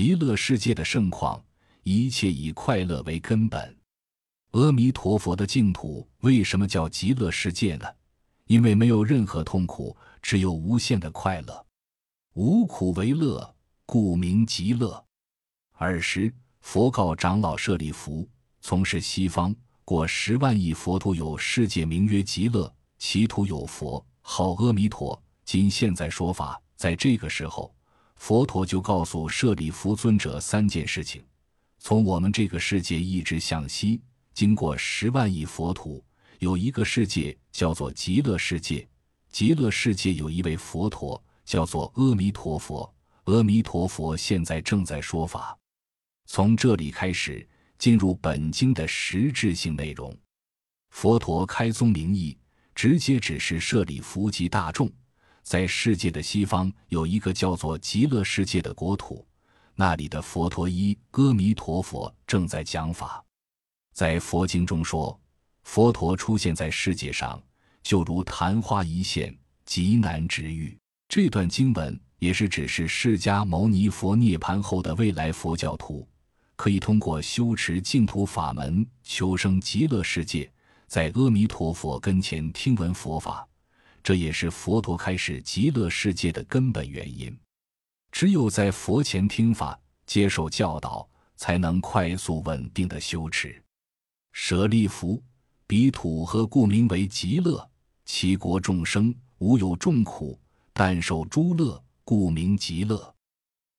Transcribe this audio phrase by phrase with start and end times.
[0.00, 1.44] 极乐世界的盛况，
[1.82, 3.76] 一切以快乐为根本。
[4.52, 7.84] 阿弥陀佛的净土为什么叫极乐世界呢？
[8.46, 11.66] 因为没有任何痛苦，只有无限的快乐，
[12.34, 13.56] 无苦为乐，
[13.86, 15.04] 故名极乐。
[15.78, 18.30] 尔时，佛告长老舍利弗：
[18.60, 19.52] 从事西方
[19.84, 25.20] 过十万亿佛土有世界，名曰极乐，其土有佛，号阿弥陀。
[25.44, 27.74] 今现在说法，在这个时候，
[28.18, 31.22] 佛陀就告诉舍利弗尊者三件事情：
[31.78, 34.00] 从我们这个世界一直向西。
[34.34, 36.04] 经过十万亿佛土，
[36.38, 38.86] 有一个世界叫做极乐世界。
[39.32, 42.92] 极乐世界有一位佛陀，叫做阿弥陀佛。
[43.24, 45.56] 阿弥陀佛现在正在说法。
[46.26, 47.46] 从这里开始，
[47.78, 50.14] 进入本经的实质性内容。
[50.90, 52.36] 佛陀开宗明义，
[52.74, 54.90] 直接指示舍利弗及大众，
[55.48, 59.26] 在世界的西方有一个叫做极乐世界的国土，
[59.74, 63.24] 那里的佛陀一阿弥陀佛正在讲法。
[63.94, 65.18] 在佛经中说，
[65.62, 67.42] 佛陀出现在世界上，
[67.82, 70.76] 就如昙花一现，极难值遇。
[71.08, 76.06] 这段经文也是指示释迦牟尼佛涅盘后的未来佛教徒，
[76.56, 80.52] 可以通过修持净土法门，求生极乐世界，
[80.86, 83.47] 在阿弥陀佛跟前听闻佛法。
[84.08, 87.38] 这也是佛陀开始极乐世界的根本原因。
[88.10, 91.06] 只有在佛前听法，接受教导，
[91.36, 93.62] 才能快速稳定的修持。
[94.32, 95.22] 舍利弗，
[95.66, 97.70] 彼土何故名为极乐？
[98.06, 100.40] 其国众生无有众苦，
[100.72, 103.14] 但受诸乐，故名极乐。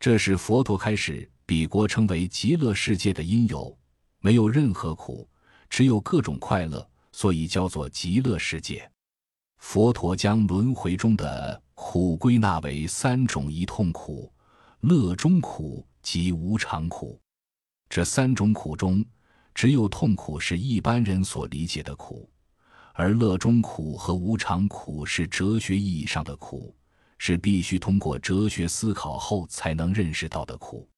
[0.00, 3.76] 这是佛陀开始彼国称为极乐世界的因由，
[4.20, 5.28] 没有任何苦，
[5.68, 8.90] 只有各种快乐，所以叫做极乐世界。
[9.66, 14.30] 佛陀将轮回中的苦归纳为三种：一痛苦、
[14.82, 17.18] 乐中苦及无常苦。
[17.88, 19.02] 这三种苦中。
[19.54, 22.28] 只有痛苦是一般人所理解的苦，
[22.92, 26.76] 而乐中苦和无常苦是哲学意义上的苦，
[27.18, 30.88] 是必须通过哲学思考后才能认识到的苦。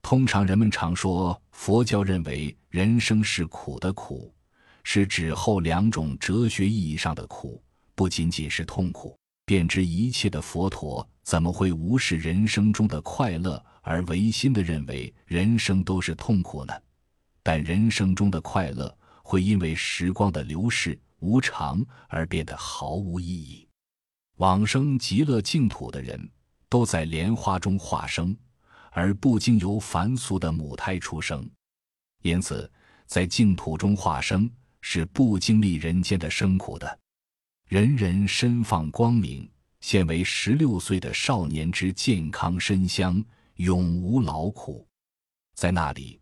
[0.00, 4.34] 通常人们常说，佛教认为人生是苦的苦，
[4.82, 7.62] 是指后两种哲学意义上的苦，
[7.98, 9.18] 不仅仅是痛苦。
[9.44, 16.72] 便知一切的佛陀怎么会无视人生中的快乐，而唯心的认为人生都是痛苦呢？
[17.42, 23.66] 但人生中的快乐会因为时光的流逝无常而变得毫无意义。
[24.36, 26.30] 往生极乐净土的人
[26.68, 28.36] 都在莲花中化生，
[28.92, 31.50] 而不经由凡俗的母胎出生，
[32.22, 32.70] 因此
[33.06, 34.48] 在净土中化生
[34.82, 36.98] 是不经历人间的生苦的。
[37.68, 39.46] 人人身放光明，
[39.82, 43.22] 现为十六岁的少年之健康身香，
[43.56, 44.88] 永无劳苦，
[45.54, 46.18] 在那里。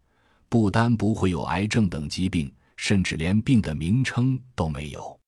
[0.49, 5.21] 不单不会有癌症等疾病，甚至连病的名称都没有，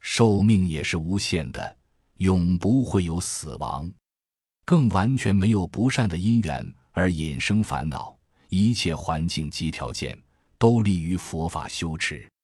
[0.00, 1.76] 寿命也是无限的，
[2.16, 3.92] 永不会有死亡，
[4.64, 8.16] 更完全没有不善的因缘而引生烦恼。
[8.48, 10.18] 一切环境及条件
[10.56, 12.30] 都利于佛法修持。